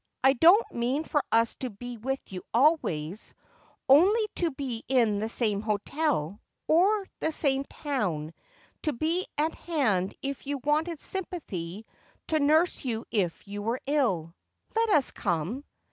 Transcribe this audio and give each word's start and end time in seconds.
I 0.23 0.33
don't 0.33 0.65
mean 0.71 1.03
for 1.03 1.23
us 1.31 1.53
to 1.57 1.69
be 1.69 1.97
with 1.97 2.19
you 2.33 2.41
always, 2.55 3.35
only 3.87 4.25
to 4.37 4.49
be 4.49 4.83
in 4.87 5.19
the 5.19 5.29
same 5.29 5.61
hotel, 5.61 6.41
or 6.67 7.05
the 7.19 7.31
same 7.31 7.65
town, 7.65 8.33
to 8.81 8.93
be 8.93 9.27
at 9.37 9.53
hand 9.53 10.15
if 10.23 10.47
you 10.47 10.57
wanted 10.57 10.99
sympathy, 10.99 11.85
to 12.29 12.39
nurse 12.39 12.83
you 12.83 13.05
if 13.11 13.47
you 13.47 13.61
were 13.61 13.79
ill. 13.85 14.33
Let 14.75 14.89
us 14.89 15.11
come.' 15.11 15.63